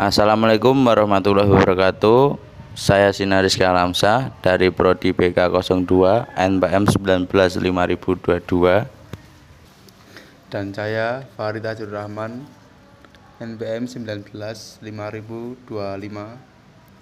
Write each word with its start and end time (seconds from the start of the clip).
Assalamualaikum 0.00 0.72
warahmatullahi 0.80 1.52
wabarakatuh. 1.52 2.40
Saya 2.72 3.12
Sinaris 3.12 3.52
Kalamsa 3.52 4.32
dari 4.40 4.72
Prodi 4.72 5.12
BK 5.12 5.52
02 5.52 6.40
NPM 6.40 6.88
195022 6.88 8.88
dan 10.48 10.72
saya 10.72 11.28
Farid 11.36 11.68
Azur 11.68 11.92
Rahman 11.92 12.48
NPM 13.44 13.84
19 13.84 14.24
5025 14.80 15.68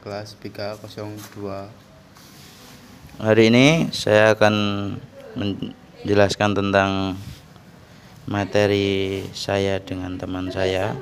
kelas 0.02 0.28
BK 0.42 0.82
02 0.82 3.22
Hari 3.22 3.44
ini 3.46 3.94
saya 3.94 4.34
akan 4.34 4.54
menjelaskan 5.38 6.50
tentang 6.50 7.14
materi 8.26 9.22
saya 9.30 9.78
dengan 9.78 10.18
teman 10.18 10.50
saya 10.50 10.98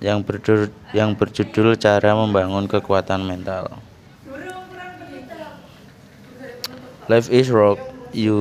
yang 0.00 0.20
berjudul, 0.20 0.68
yang 0.92 1.16
berjudul 1.16 1.76
cara 1.80 2.12
membangun 2.12 2.68
kekuatan 2.68 3.24
mental. 3.24 3.80
Life 7.06 7.30
is 7.30 7.48
rock, 7.54 7.78
you 8.10 8.36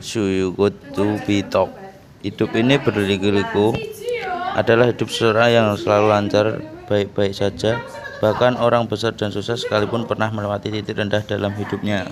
so 0.00 0.22
you 0.30 0.54
good 0.54 0.74
to 0.94 1.18
be 1.26 1.42
talk. 1.42 1.68
Hidup 2.22 2.54
ini 2.54 2.78
berliku-liku 2.78 3.74
adalah 4.54 4.90
hidup 4.90 5.10
seseorang 5.10 5.50
yang 5.50 5.66
selalu 5.74 6.06
lancar, 6.10 6.46
baik-baik 6.86 7.34
saja. 7.34 7.82
Bahkan 8.18 8.58
orang 8.58 8.90
besar 8.90 9.14
dan 9.14 9.30
sukses 9.30 9.62
sekalipun 9.62 10.02
pernah 10.06 10.26
melewati 10.30 10.74
titik 10.74 10.98
rendah 10.98 11.22
dalam 11.22 11.54
hidupnya. 11.54 12.10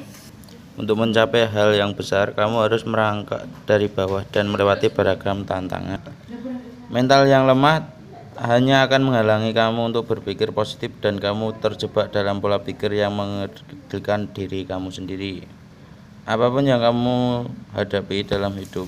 Untuk 0.77 1.01
mencapai 1.01 1.49
hal 1.49 1.73
yang 1.75 1.97
besar, 1.97 2.37
kamu 2.37 2.69
harus 2.69 2.85
merangkak 2.85 3.49
dari 3.65 3.89
bawah 3.89 4.23
dan 4.29 4.53
melewati 4.53 4.93
beragam 4.93 5.43
tantangan. 5.43 5.99
Mental 6.93 7.27
yang 7.27 7.49
lemah 7.49 7.96
hanya 8.37 8.85
akan 8.85 9.09
menghalangi 9.09 9.57
kamu 9.57 9.93
untuk 9.93 10.05
berpikir 10.05 10.53
positif 10.53 10.93
dan 11.01 11.17
kamu 11.17 11.57
terjebak 11.57 12.13
dalam 12.13 12.45
pola 12.45 12.61
pikir 12.61 12.93
yang 12.93 13.17
mengecilkan 13.17 14.29
diri 14.37 14.69
kamu 14.69 14.93
sendiri. 14.93 15.49
Apa 16.29 16.53
pun 16.53 16.69
yang 16.69 16.83
kamu 16.83 17.49
hadapi 17.73 18.29
dalam 18.29 18.53
hidup, 18.61 18.85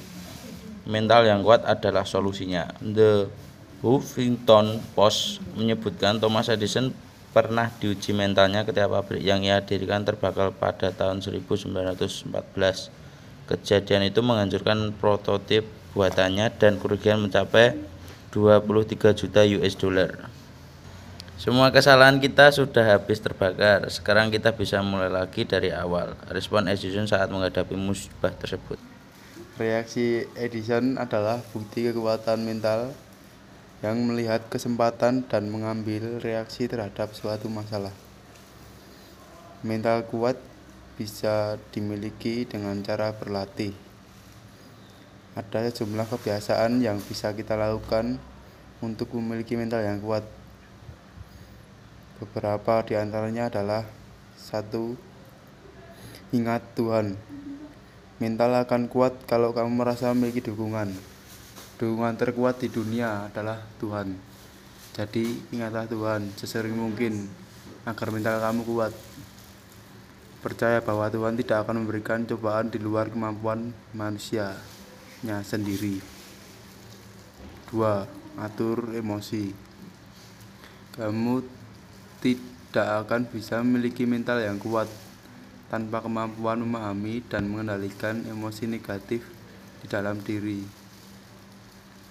mental 0.84 1.24
yang 1.24 1.40
kuat 1.40 1.64
adalah 1.64 2.04
solusinya. 2.04 2.68
The 2.82 3.30
Huffington 3.80 4.82
Post 4.92 5.40
menyebutkan 5.56 6.20
Thomas 6.20 6.50
Edison 6.52 6.92
pernah 7.30 7.70
diuji 7.78 8.10
mentalnya 8.12 8.66
ketika 8.66 8.90
pabrik 8.90 9.22
yang 9.22 9.46
ia 9.46 9.62
dirikan 9.62 10.02
terbakar 10.02 10.50
pada 10.52 10.90
tahun 10.90 11.22
1914. 11.22 12.26
Kejadian 13.48 14.02
itu 14.04 14.20
menghancurkan 14.20 14.92
prototip 14.98 15.64
buatannya 15.96 16.52
dan 16.58 16.76
kerugian 16.76 17.22
mencapai 17.22 17.78
23 18.30 19.16
juta 19.16 19.40
US 19.44 19.74
dollar. 19.78 20.28
Semua 21.38 21.70
kesalahan 21.70 22.18
kita 22.18 22.50
sudah 22.50 22.98
habis 22.98 23.22
terbakar. 23.22 23.86
Sekarang 23.94 24.28
kita 24.28 24.50
bisa 24.52 24.82
mulai 24.82 25.06
lagi 25.06 25.46
dari 25.46 25.70
awal. 25.70 26.18
Respon 26.34 26.66
Edison 26.66 27.06
saat 27.06 27.30
menghadapi 27.30 27.78
musibah 27.78 28.34
tersebut. 28.34 28.76
Reaksi 29.54 30.26
Edison 30.34 30.98
adalah 30.98 31.38
bukti 31.54 31.86
kekuatan 31.86 32.42
mental 32.42 32.90
yang 33.86 34.02
melihat 34.10 34.42
kesempatan 34.50 35.30
dan 35.30 35.46
mengambil 35.46 36.18
reaksi 36.18 36.66
terhadap 36.66 37.14
suatu 37.14 37.46
masalah. 37.46 37.94
Mental 39.62 40.02
kuat 40.10 40.38
bisa 40.98 41.54
dimiliki 41.70 42.50
dengan 42.50 42.82
cara 42.82 43.14
berlatih. 43.14 43.87
Ada 45.38 45.70
sejumlah 45.70 46.10
kebiasaan 46.10 46.82
yang 46.82 46.98
bisa 46.98 47.30
kita 47.30 47.54
lakukan 47.54 48.18
untuk 48.82 49.14
memiliki 49.14 49.54
mental 49.54 49.86
yang 49.86 50.02
kuat. 50.02 50.26
Beberapa 52.18 52.82
di 52.82 52.98
antaranya 52.98 53.46
adalah 53.46 53.86
satu, 54.34 54.98
ingat 56.34 56.74
Tuhan. 56.74 57.14
Mental 58.18 58.50
akan 58.66 58.90
kuat 58.90 59.14
kalau 59.30 59.54
kamu 59.54 59.78
merasa 59.78 60.10
memiliki 60.10 60.42
dukungan. 60.42 60.90
Dukungan 61.78 62.18
terkuat 62.18 62.58
di 62.58 62.66
dunia 62.74 63.30
adalah 63.30 63.62
Tuhan. 63.78 64.18
Jadi 64.98 65.54
ingatlah 65.54 65.86
Tuhan 65.86 66.34
sesering 66.34 66.74
mungkin 66.74 67.30
agar 67.86 68.10
mental 68.10 68.42
kamu 68.42 68.66
kuat. 68.66 68.90
Percaya 70.42 70.82
bahwa 70.82 71.06
Tuhan 71.06 71.38
tidak 71.38 71.62
akan 71.62 71.86
memberikan 71.86 72.26
cobaan 72.26 72.74
di 72.74 72.82
luar 72.82 73.06
kemampuan 73.06 73.70
manusianya 75.18 75.42
sendiri. 75.42 75.98
2. 77.74 78.06
Atur 78.38 78.94
emosi. 78.94 79.50
Kamu 80.94 81.42
tidak 82.22 82.86
akan 83.06 83.26
bisa 83.26 83.58
memiliki 83.62 84.06
mental 84.06 84.38
yang 84.38 84.62
kuat 84.62 84.86
tanpa 85.66 85.98
kemampuan 86.06 86.62
memahami 86.62 87.22
dan 87.26 87.50
mengendalikan 87.50 88.22
emosi 88.30 88.70
negatif 88.70 89.26
di 89.82 89.86
dalam 89.90 90.22
diri. 90.22 90.62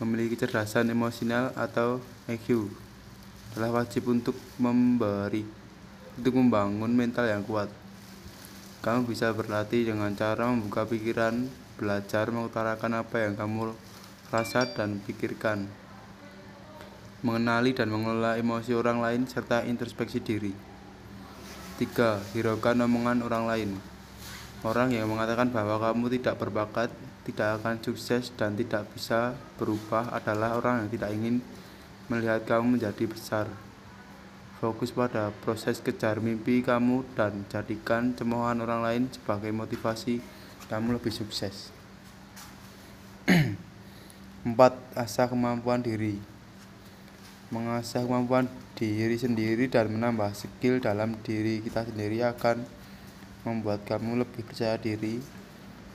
Memiliki 0.04 0.36
kecerdasan 0.36 0.92
emosional 0.92 1.56
atau 1.56 2.04
EQ 2.28 2.70
adalah 3.56 3.82
wajib 3.82 4.12
untuk 4.12 4.36
memberi 4.60 5.48
untuk 6.20 6.34
membangun 6.38 6.92
mental 6.92 7.26
yang 7.26 7.42
kuat. 7.48 7.72
Kamu 8.84 9.10
bisa 9.10 9.34
berlatih 9.34 9.90
dengan 9.90 10.14
cara 10.14 10.50
membuka 10.50 10.86
pikiran, 10.86 11.50
belajar 11.78 12.34
mengutarakan 12.34 13.06
apa 13.06 13.30
yang 13.30 13.38
kamu 13.38 13.78
rasa 14.34 14.66
dan 14.68 15.00
pikirkan, 15.06 15.70
mengenali 17.22 17.72
dan 17.72 17.88
mengelola 17.94 18.36
emosi 18.36 18.74
orang 18.74 19.00
lain 19.00 19.24
serta 19.30 19.64
introspeksi 19.64 20.20
diri. 20.20 20.52
3. 21.78 22.34
Hiraukan 22.34 22.82
omongan 22.90 23.22
orang 23.22 23.46
lain. 23.46 23.70
Orang 24.66 24.90
yang 24.90 25.06
mengatakan 25.06 25.54
bahwa 25.54 25.78
kamu 25.78 26.18
tidak 26.18 26.42
berbakat, 26.42 26.90
tidak 27.30 27.62
akan 27.62 27.78
sukses, 27.78 28.34
dan 28.34 28.58
tidak 28.58 28.90
bisa 28.98 29.38
berubah 29.62 30.10
adalah 30.10 30.58
orang 30.58 30.84
yang 30.84 30.90
tidak 30.90 31.14
ingin 31.14 31.36
melihat 32.10 32.42
kamu 32.50 32.82
menjadi 32.82 33.06
besar. 33.06 33.46
Fokus 34.58 34.90
pada 34.90 35.30
proses 35.46 35.78
kejar 35.78 36.18
mimpi 36.18 36.66
kamu 36.66 37.06
dan 37.14 37.46
jadikan 37.46 38.18
cemoohan 38.18 38.58
orang 38.66 38.82
lain 38.82 39.04
sebagai 39.14 39.54
motivasi 39.54 40.18
kamu 40.68 41.00
lebih 41.00 41.12
sukses. 41.12 41.72
4. 44.48 44.56
Asah 44.96 45.28
kemampuan 45.28 45.84
diri 45.84 46.38
mengasah 47.48 48.04
kemampuan 48.04 48.52
diri 48.76 49.16
sendiri 49.16 49.72
dan 49.72 49.88
menambah 49.88 50.36
skill 50.36 50.84
dalam 50.84 51.16
diri 51.24 51.64
kita 51.64 51.88
sendiri 51.88 52.20
akan 52.28 52.60
membuat 53.48 53.88
kamu 53.88 54.28
lebih 54.28 54.44
percaya 54.44 54.76
diri 54.76 55.24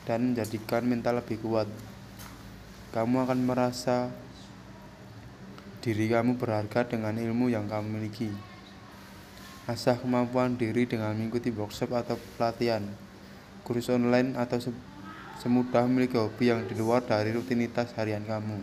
dan 0.09 0.33
menjadikan 0.33 0.81
mental 0.89 1.21
lebih 1.21 1.37
kuat. 1.45 1.69
Kamu 2.97 3.29
akan 3.29 3.39
merasa 3.45 4.09
diri 5.85 6.09
kamu 6.09 6.41
berharga 6.41 6.89
dengan 6.89 7.21
ilmu 7.21 7.53
yang 7.53 7.69
kamu 7.69 8.01
miliki. 8.01 8.33
Asah 9.69 10.01
kemampuan 10.01 10.57
diri 10.57 10.89
dengan 10.89 11.13
mengikuti 11.13 11.53
workshop 11.53 11.93
atau 11.93 12.17
pelatihan, 12.41 12.81
kursus 13.73 13.89
online 13.89 14.37
atau 14.37 14.61
semudah 15.41 15.89
memiliki 15.89 16.21
hobi 16.21 16.53
yang 16.53 16.69
di 16.69 16.77
luar 16.77 17.01
dari 17.01 17.33
rutinitas 17.33 17.97
harian 17.97 18.21
kamu. 18.29 18.61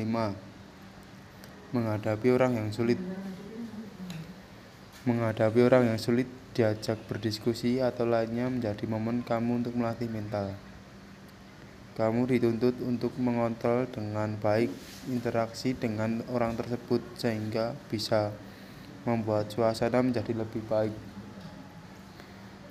5 0.00 1.76
menghadapi 1.76 2.32
orang 2.32 2.56
yang 2.56 2.72
sulit. 2.72 2.96
Menghadapi 5.04 5.60
orang 5.60 5.92
yang 5.92 6.00
sulit 6.00 6.24
diajak 6.56 6.96
berdiskusi 7.04 7.84
atau 7.84 8.08
lainnya 8.08 8.48
menjadi 8.48 8.88
momen 8.88 9.20
kamu 9.20 9.60
untuk 9.60 9.76
melatih 9.76 10.08
mental. 10.08 10.56
Kamu 11.92 12.24
dituntut 12.24 12.80
untuk 12.80 13.12
mengontrol 13.20 13.84
dengan 13.92 14.32
baik 14.40 14.72
interaksi 15.12 15.76
dengan 15.76 16.24
orang 16.32 16.56
tersebut 16.56 17.04
sehingga 17.20 17.76
bisa 17.92 18.32
membuat 19.04 19.52
suasana 19.52 20.00
menjadi 20.00 20.32
lebih 20.32 20.64
baik 20.72 21.11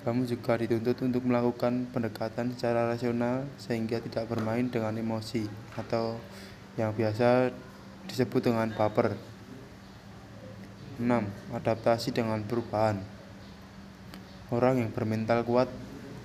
kamu 0.01 0.25
juga 0.25 0.57
dituntut 0.57 0.97
untuk 1.05 1.21
melakukan 1.29 1.85
pendekatan 1.93 2.57
secara 2.57 2.89
rasional 2.89 3.45
sehingga 3.61 4.01
tidak 4.01 4.33
bermain 4.33 4.65
dengan 4.65 4.97
emosi 4.97 5.45
atau 5.77 6.17
yang 6.73 6.89
biasa 6.89 7.53
disebut 8.09 8.49
dengan 8.49 8.73
baper. 8.73 9.13
6. 10.97 11.05
Adaptasi 11.53 12.09
dengan 12.17 12.41
perubahan. 12.41 12.97
Orang 14.49 14.81
yang 14.81 14.89
bermental 14.89 15.45
kuat 15.45 15.69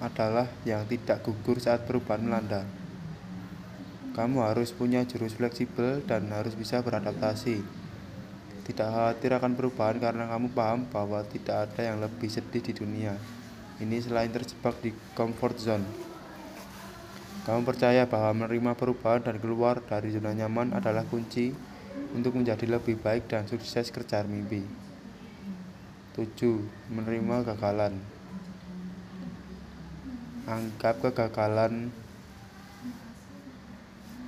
adalah 0.00 0.48
yang 0.64 0.88
tidak 0.88 1.20
gugur 1.20 1.60
saat 1.60 1.84
perubahan 1.84 2.24
melanda. 2.24 2.64
Kamu 4.16 4.40
harus 4.40 4.72
punya 4.72 5.04
jurus 5.04 5.36
fleksibel 5.36 6.00
dan 6.08 6.32
harus 6.32 6.56
bisa 6.56 6.80
beradaptasi. 6.80 7.60
Tidak 8.64 8.88
khawatir 8.88 9.36
akan 9.36 9.52
perubahan 9.52 10.00
karena 10.00 10.24
kamu 10.32 10.48
paham 10.56 10.88
bahwa 10.88 11.20
tidak 11.28 11.68
ada 11.68 11.92
yang 11.92 12.00
lebih 12.00 12.32
sedih 12.32 12.64
di 12.64 12.72
dunia. 12.72 13.35
Ini 13.76 14.00
selain 14.00 14.32
terjebak 14.32 14.80
di 14.80 14.88
comfort 15.12 15.56
zone. 15.60 15.84
Kamu 17.44 17.62
percaya 17.62 18.08
bahwa 18.08 18.32
menerima 18.42 18.72
perubahan 18.72 19.20
dan 19.20 19.36
keluar 19.36 19.84
dari 19.84 20.10
zona 20.16 20.32
nyaman 20.32 20.72
adalah 20.72 21.04
kunci 21.04 21.52
untuk 22.16 22.40
menjadi 22.40 22.64
lebih 22.64 22.96
baik 22.96 23.28
dan 23.28 23.44
sukses 23.44 23.92
kejar 23.92 24.24
mimpi. 24.24 24.64
7. 26.16 26.24
Menerima 26.88 27.44
kegagalan. 27.44 28.00
Anggap 30.48 31.04
kegagalan 31.04 31.92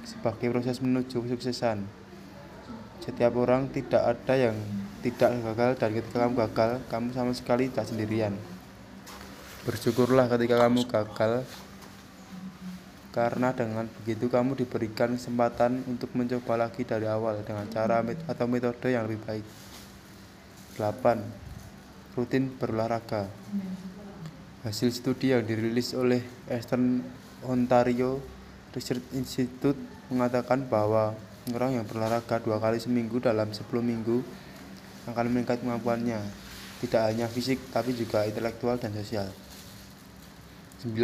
sebagai 0.04 0.52
proses 0.52 0.84
menuju 0.84 1.24
kesuksesan. 1.24 1.88
Setiap 3.00 3.32
orang 3.40 3.72
tidak 3.72 4.04
ada 4.04 4.34
yang 4.36 4.56
tidak 5.00 5.32
gagal 5.40 5.70
dan 5.80 5.90
ketika 5.96 6.16
kamu 6.28 6.34
gagal, 6.36 6.70
kamu 6.92 7.08
sama 7.16 7.32
sekali 7.32 7.72
tak 7.72 7.88
sendirian. 7.88 8.36
Bersyukurlah 9.68 10.32
ketika 10.32 10.64
kamu 10.64 10.88
gagal 10.88 11.44
karena 13.12 13.52
dengan 13.52 13.84
begitu 14.00 14.32
kamu 14.32 14.56
diberikan 14.56 15.12
kesempatan 15.12 15.84
untuk 15.84 16.08
mencoba 16.16 16.56
lagi 16.56 16.88
dari 16.88 17.04
awal 17.04 17.44
dengan 17.44 17.68
cara 17.68 18.00
atau 18.00 18.48
metode 18.48 18.88
yang 18.88 19.04
lebih 19.04 19.20
baik. 19.28 19.44
8. 20.80 22.16
Rutin 22.16 22.48
berolahraga. 22.56 23.28
Hasil 24.64 24.88
studi 24.88 25.36
yang 25.36 25.44
dirilis 25.44 25.92
oleh 25.92 26.24
Eastern 26.48 27.04
Ontario 27.44 28.24
Research 28.72 29.04
Institute 29.12 29.76
mengatakan 30.08 30.64
bahwa 30.64 31.12
orang 31.52 31.76
yang 31.76 31.84
berolahraga 31.84 32.40
dua 32.40 32.56
kali 32.56 32.80
seminggu 32.80 33.20
dalam 33.20 33.52
10 33.52 33.68
minggu 33.84 34.24
akan 35.12 35.24
meningkat 35.28 35.60
kemampuannya, 35.60 36.24
tidak 36.80 37.02
hanya 37.04 37.28
fisik 37.28 37.60
tapi 37.68 37.92
juga 37.92 38.24
intelektual 38.24 38.80
dan 38.80 38.96
sosial. 38.96 39.28
9. 40.78 40.94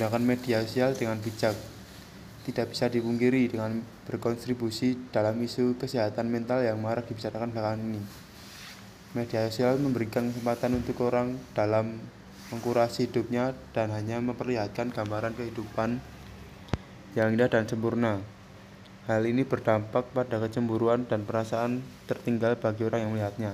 Gunakan 0.00 0.22
media 0.24 0.64
sosial 0.64 0.96
dengan 0.96 1.20
bijak. 1.20 1.52
Tidak 2.48 2.72
bisa 2.72 2.88
dipungkiri 2.88 3.52
dengan 3.52 3.84
berkontribusi 4.08 5.12
dalam 5.12 5.36
isu 5.44 5.76
kesehatan 5.76 6.32
mental 6.32 6.64
yang 6.64 6.80
marak 6.80 7.04
dibicarakan 7.04 7.52
belakangan 7.52 7.84
ini. 7.84 8.00
Media 9.12 9.44
sosial 9.52 9.76
memberikan 9.76 10.32
kesempatan 10.32 10.80
untuk 10.80 11.04
orang 11.04 11.36
dalam 11.52 12.00
mengkurasi 12.48 13.12
hidupnya 13.12 13.52
dan 13.76 13.92
hanya 13.92 14.24
memperlihatkan 14.24 14.88
gambaran 14.88 15.36
kehidupan 15.36 16.00
yang 17.12 17.36
indah 17.36 17.52
dan 17.52 17.68
sempurna. 17.68 18.24
Hal 19.04 19.20
ini 19.28 19.44
berdampak 19.44 20.16
pada 20.16 20.40
kecemburuan 20.40 21.04
dan 21.04 21.28
perasaan 21.28 21.84
tertinggal 22.08 22.56
bagi 22.56 22.88
orang 22.88 23.04
yang 23.04 23.12
melihatnya. 23.12 23.52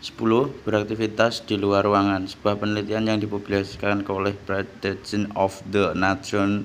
10. 0.00 0.64
Beraktivitas 0.64 1.44
di 1.44 1.60
luar 1.60 1.84
ruangan. 1.84 2.24
Sebuah 2.24 2.56
penelitian 2.56 3.04
yang 3.04 3.20
dipublikasikan 3.20 4.00
oleh 4.08 4.32
Federation 4.48 5.28
of 5.36 5.60
the 5.68 5.92
National 5.92 6.64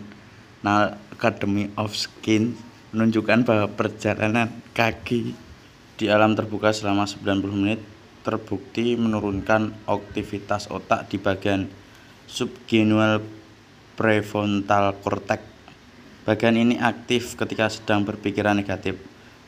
Academy 1.12 1.68
of 1.76 1.92
Science 1.92 2.56
menunjukkan 2.96 3.44
bahwa 3.44 3.68
perjalanan 3.76 4.48
kaki 4.72 5.36
di 6.00 6.08
alam 6.08 6.32
terbuka 6.32 6.72
selama 6.72 7.04
90 7.04 7.44
menit 7.52 7.84
terbukti 8.24 8.96
menurunkan 8.96 9.84
aktivitas 9.84 10.72
otak 10.72 11.12
di 11.12 11.20
bagian 11.20 11.68
subgenual 12.32 13.20
prefrontal 14.00 14.96
cortex. 15.04 15.44
Bagian 16.24 16.56
ini 16.56 16.80
aktif 16.80 17.36
ketika 17.36 17.68
sedang 17.68 18.08
berpikiran 18.08 18.56
negatif. 18.56 18.96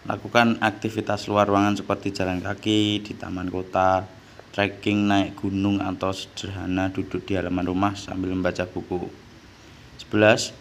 Lakukan 0.07 0.63
aktivitas 0.63 1.27
luar 1.27 1.51
ruangan 1.51 1.75
seperti 1.75 2.15
jalan 2.15 2.39
kaki 2.39 3.03
di 3.03 3.11
taman 3.19 3.51
kota, 3.51 4.07
trekking 4.55 5.03
naik 5.03 5.35
gunung 5.35 5.83
atau 5.83 6.15
sederhana 6.15 6.87
duduk 6.87 7.27
di 7.27 7.35
halaman 7.35 7.67
rumah 7.67 7.91
sambil 7.91 8.31
membaca 8.31 8.63
buku. 8.63 9.03
11. 10.07 10.55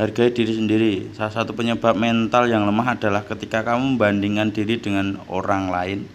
Hargai 0.00 0.32
diri 0.32 0.52
sendiri. 0.56 0.94
Salah 1.12 1.28
satu 1.28 1.52
penyebab 1.52 1.92
mental 1.92 2.48
yang 2.48 2.64
lemah 2.64 2.96
adalah 2.96 3.20
ketika 3.28 3.60
kamu 3.68 4.00
membandingkan 4.00 4.48
diri 4.48 4.80
dengan 4.80 5.20
orang 5.28 5.68
lain. 5.68 6.08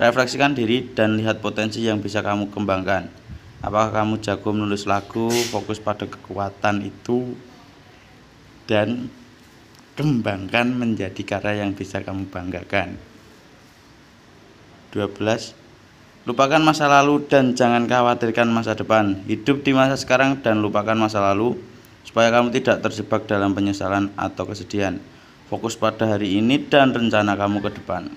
Refleksikan 0.00 0.56
diri 0.56 0.88
dan 0.88 1.20
lihat 1.20 1.44
potensi 1.44 1.84
yang 1.84 2.00
bisa 2.00 2.24
kamu 2.24 2.48
kembangkan. 2.48 3.12
Apakah 3.60 3.92
kamu 3.92 4.24
jago 4.24 4.56
menulis 4.56 4.88
lagu, 4.88 5.28
fokus 5.52 5.76
pada 5.78 6.08
kekuatan 6.08 6.80
itu, 6.80 7.36
dan 8.64 9.12
kembangkan 9.92 10.72
menjadi 10.72 11.20
karya 11.20 11.64
yang 11.64 11.76
bisa 11.76 12.00
kamu 12.00 12.32
banggakan. 12.32 12.96
12. 14.96 15.56
Lupakan 16.24 16.62
masa 16.62 16.88
lalu 16.88 17.24
dan 17.28 17.52
jangan 17.52 17.84
khawatirkan 17.84 18.48
masa 18.48 18.72
depan. 18.72 19.20
Hidup 19.28 19.64
di 19.66 19.76
masa 19.76 20.00
sekarang 20.00 20.40
dan 20.40 20.64
lupakan 20.64 20.96
masa 20.96 21.20
lalu 21.20 21.58
supaya 22.08 22.32
kamu 22.32 22.52
tidak 22.56 22.80
terjebak 22.80 23.28
dalam 23.28 23.52
penyesalan 23.52 24.08
atau 24.16 24.48
kesedihan. 24.48 24.96
Fokus 25.52 25.76
pada 25.76 26.16
hari 26.16 26.40
ini 26.40 26.56
dan 26.56 26.96
rencana 26.96 27.36
kamu 27.36 27.60
ke 27.60 27.70
depan. 27.76 28.08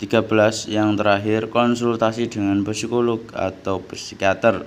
13. 0.00 0.72
Yang 0.72 0.90
terakhir, 1.00 1.40
konsultasi 1.52 2.32
dengan 2.32 2.64
psikolog 2.64 3.20
atau 3.36 3.84
psikiater. 3.84 4.64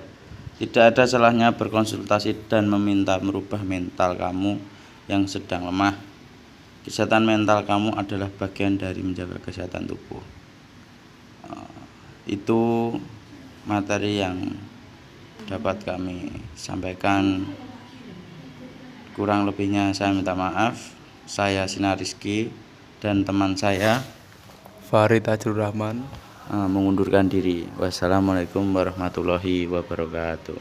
Tidak 0.58 0.84
ada 0.94 1.06
salahnya 1.06 1.54
berkonsultasi 1.54 2.50
dan 2.50 2.66
meminta 2.66 3.18
merubah 3.22 3.62
mental 3.62 4.18
kamu 4.18 4.77
yang 5.08 5.26
sedang 5.26 5.66
lemah. 5.66 5.96
Kesehatan 6.84 7.26
mental 7.26 7.64
kamu 7.64 7.96
adalah 7.96 8.30
bagian 8.32 8.78
dari 8.78 9.02
menjaga 9.02 9.36
kesehatan 9.42 9.88
tubuh. 9.88 10.22
Uh, 11.48 11.82
itu 12.28 12.94
materi 13.68 14.22
yang 14.22 14.56
dapat 15.48 15.84
kami 15.84 16.32
sampaikan. 16.56 17.44
Kurang 19.16 19.50
lebihnya 19.50 19.90
saya 19.92 20.14
minta 20.14 20.32
maaf. 20.32 20.94
Saya 21.28 21.68
Sinar 21.68 22.00
Rizky 22.00 22.48
dan 23.04 23.20
teman 23.20 23.52
saya 23.52 24.00
Farid 24.88 25.28
Ajrul 25.28 25.60
Rahman 25.60 26.00
uh, 26.48 26.64
mengundurkan 26.64 27.28
diri. 27.28 27.68
Wassalamualaikum 27.76 28.64
warahmatullahi 28.72 29.68
wabarakatuh. 29.68 30.56